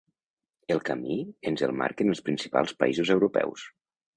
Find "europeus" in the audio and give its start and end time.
3.19-3.69